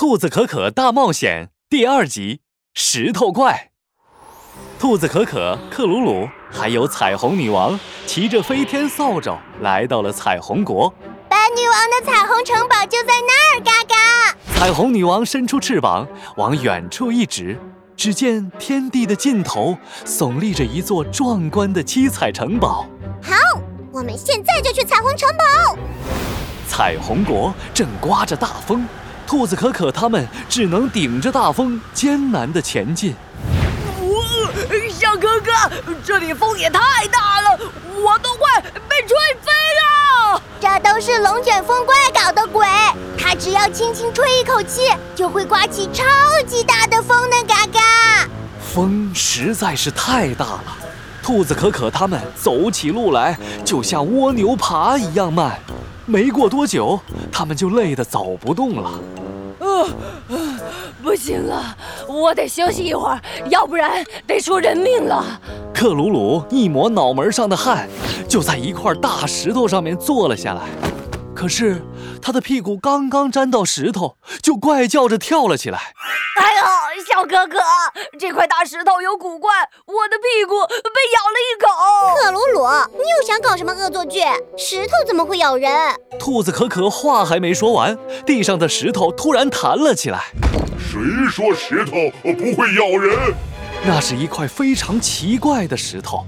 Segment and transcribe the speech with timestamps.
[0.00, 2.40] 兔子可可大冒险》第二集：
[2.72, 3.68] 石头怪。
[4.78, 10.88] 兔子可可、克鲁鲁还有彩虹女王骑着飞天扫帚来到了彩虹国。
[11.28, 14.38] 白女王的彩虹城堡就在那儿，嘎嘎！
[14.58, 17.60] 彩虹女王伸出翅膀往远处一指，
[17.94, 19.76] 只见天地的尽头
[20.06, 22.86] 耸立着一座壮观的七彩城堡。
[23.22, 23.34] 好，
[23.92, 25.76] 我们现在就去彩虹城堡。
[26.66, 28.88] 彩虹国正刮着大风，
[29.30, 33.14] 兔子可可他们只能顶着大风艰难地前进。
[34.90, 35.52] 小哥哥，
[36.04, 37.56] 这里风也太大了，
[37.94, 40.42] 我都快被吹飞了。
[40.58, 42.66] 这都是龙卷风怪搞的鬼，
[43.16, 46.02] 它只要轻轻吹一口气，就会刮起超
[46.48, 48.28] 级大的风呢，嘎嘎。
[48.74, 50.76] 风实在是太大了，
[51.22, 55.56] 兔子可可他们走起路来就像蜗牛爬一样慢。
[56.06, 56.98] 没过多久，
[57.30, 58.90] 他们就累得走不动了。
[60.28, 60.60] 呃，
[61.02, 61.76] 不行了，
[62.08, 65.40] 我得休息一会儿，要不然得出人命了。
[65.74, 67.88] 克鲁鲁一抹脑门上的汗，
[68.28, 70.62] 就在一块大石头上面坐了下来。
[71.34, 71.82] 可是
[72.20, 75.78] 他的屁股刚刚沾到石头，就怪叫着跳了起来。
[76.36, 76.62] 哎呦，
[77.12, 77.58] 小哥哥，
[78.18, 79.50] 这块大石头有古怪，
[79.84, 81.66] 我的屁股被咬了一口。
[82.22, 84.20] 克鲁鲁，你又想搞什么恶作剧？
[84.56, 85.72] 石头怎么会咬人？
[86.20, 90.26] 兔子可可话还没说完，地上的石头突然弹了起来。
[90.78, 93.34] 谁说石头不会咬人？
[93.84, 96.24] 那是一块非常奇怪的石头，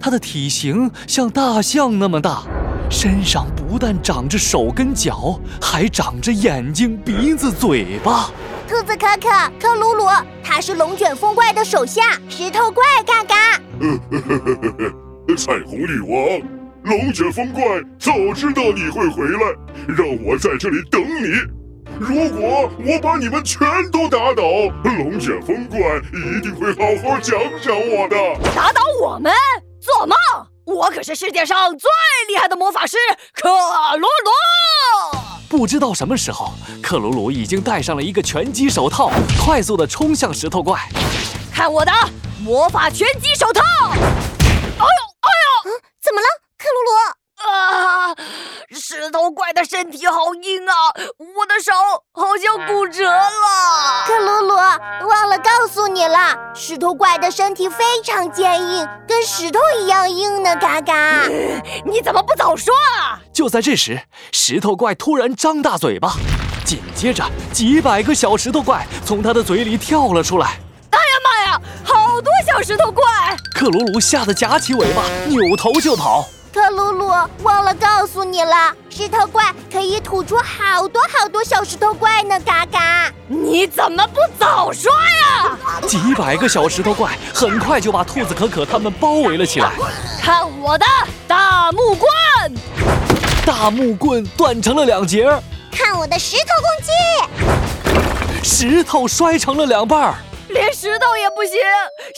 [0.00, 2.42] 它的体型像大象那么大。
[2.90, 8.30] 身上不但长着手跟脚，还长着眼睛、鼻子、嘴巴。
[8.68, 9.28] 兔子可可、
[9.60, 10.06] 克鲁鲁，
[10.42, 13.60] 他是龙卷风怪的手下，石头怪嘎嘎。
[15.38, 16.40] 彩虹女王，
[16.82, 17.62] 龙卷风怪
[17.98, 19.40] 早知道你会回来，
[19.86, 21.28] 让我在这里等你。
[22.00, 24.42] 如果我把你们全都打倒，
[24.82, 25.78] 龙卷风怪
[26.12, 28.16] 一定会好好奖赏我的。
[28.54, 29.32] 打倒我们？
[29.80, 30.16] 做梦！
[30.66, 31.88] 我可是世界上最
[32.28, 32.96] 厉害的魔法师
[33.32, 34.06] 克鲁鲁。
[35.56, 36.52] 不知道什么时候，
[36.82, 39.10] 克鲁鲁已经戴上了一个拳击手套，
[39.42, 40.78] 快速的冲向石头怪。
[41.50, 41.90] 看我的
[42.40, 43.62] 魔法拳击手套！
[43.88, 45.28] 哎呦哎
[45.64, 45.70] 呦！
[45.70, 45.72] 嗯，
[46.02, 46.26] 怎么了，
[46.58, 46.90] 克鲁鲁？
[47.48, 48.14] 啊！
[48.70, 50.74] 石头怪的身体好硬啊，
[51.18, 51.72] 我的手
[52.12, 53.45] 好像骨折了。
[55.46, 60.56] 告诉你了，石头怪的身体非常坚硬，跟石头一样硬呢。
[60.56, 61.22] 嘎嘎，
[61.86, 63.20] 你怎么不早说啊？
[63.32, 64.00] 就在这时，
[64.32, 66.14] 石头怪突然张大嘴巴，
[66.64, 70.58] 紧接着几百个小石头怪从他的嘴里跳了出来。
[70.90, 73.04] 哎呀妈呀，好多小石头怪！
[73.54, 76.24] 克鲁鲁吓得夹起尾巴，扭头就跑。
[76.52, 83.12] 克鲁鲁，忘了告诉你了，石头怪可以吐出好多好多小石头怪呢，嘎嘎！
[83.28, 85.35] 你怎么不早说呀？
[85.86, 89.70] 几百个小石头怪很快就把兔子可可他们包围了起来。
[90.20, 90.86] 看我的
[91.26, 92.10] 大木棍！
[93.44, 95.24] 大木棍断成了两截。
[95.70, 96.68] 看我的石头攻
[98.32, 98.42] 击！
[98.42, 100.14] 石头摔成了两半儿。
[100.48, 101.58] 连石头也不行，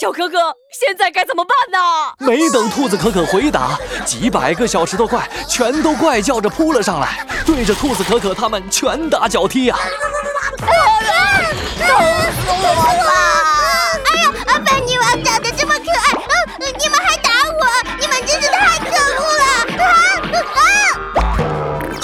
[0.00, 0.36] 小可可，
[0.72, 1.78] 现在该怎么办呢？
[2.18, 9.76] 没等兔子可可回答，几百个小石头怪全都怪叫着扑了上来，对着兔子可可他们拳打脚踢呀！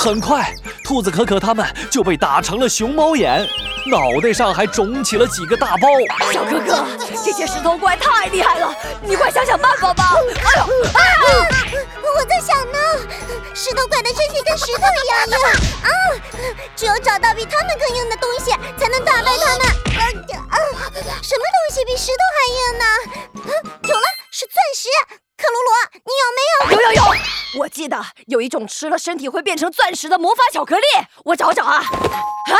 [0.02, 0.52] 很快，
[0.82, 3.48] 兔子可可他们就被打成了熊猫眼。
[3.86, 5.86] 脑袋上还肿起了几个大包，
[6.32, 6.84] 小哥哥，
[7.24, 10.14] 这些石头怪太厉害了，你快想想办法吧！
[10.16, 11.00] 哎呦，哎
[11.46, 11.56] 呀，
[12.16, 12.78] 我在想呢，
[13.54, 15.36] 石头怪的身体跟石头一样硬
[15.84, 15.88] 啊，
[16.74, 19.66] 只有找到比他们更硬的东西，才能打败他们。
[20.50, 20.58] 啊，
[21.22, 22.84] 什么东西比石头还硬呢？
[27.72, 30.82] 记得有一种吃了身体会变成钻石的魔法巧克力，
[31.24, 31.78] 我找找啊。
[31.78, 32.54] 啊，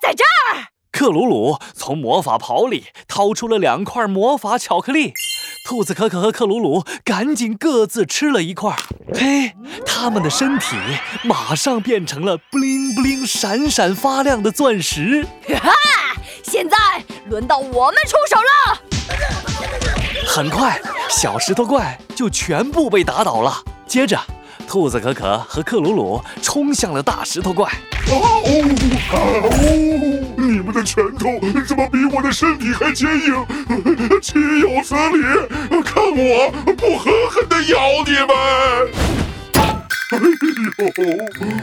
[0.00, 0.72] 在这儿！
[0.90, 5.12] 克鲁鲁从魔法袍里掏出了两块魔法巧克力，
[5.66, 8.74] 兔子可可和克鲁鲁赶紧各自吃了一块。
[9.12, 9.52] 嘿，
[9.84, 10.74] 他们的身体
[11.22, 15.26] 马上变成了布灵布灵、闪闪发亮的钻石。
[15.62, 15.70] 哈，
[16.42, 16.76] 现在
[17.28, 18.80] 轮到我们出手了。
[20.26, 20.80] 很快，
[21.10, 23.62] 小石头怪就全部被打倒了。
[23.86, 24.18] 接着，
[24.68, 27.66] 兔子可可和克鲁鲁冲向了大石头怪。
[27.66, 27.72] 啊
[28.08, 28.42] 哦
[29.12, 29.16] 哦！
[30.36, 31.28] 你们的拳头
[31.66, 33.44] 怎么比我的身体还坚硬？
[34.22, 35.22] 岂有此理！
[35.82, 38.30] 看我不狠狠地咬你们！
[40.12, 40.84] 哎呦，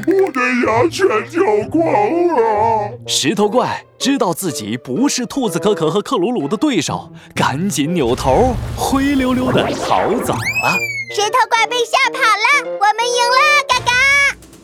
[0.06, 1.82] 我的牙全掉光
[2.28, 2.92] 了！
[3.08, 10.76] 石头怪知道自己不是兔子可可和克鲁鲁的对手，赶紧扭头灰溜溜的逃走了。
[11.14, 13.38] 石头怪被吓跑了，我们赢了，
[13.70, 13.92] 嘎嘎！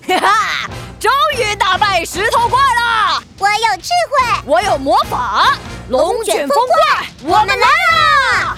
[0.07, 0.69] 哈哈，
[0.99, 3.21] 终于打败石头怪了！
[3.37, 5.55] 我有智慧，我有魔法，
[5.89, 8.57] 龙卷风怪，我们来啦！